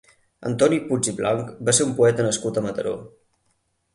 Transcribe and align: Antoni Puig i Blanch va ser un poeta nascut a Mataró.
Antoni 0.49 0.79
Puig 0.85 1.09
i 1.09 1.13
Blanch 1.19 1.51
va 1.69 1.75
ser 1.79 1.85
un 1.89 1.93
poeta 2.01 2.27
nascut 2.29 2.57
a 2.57 2.63
Mataró. 2.69 2.97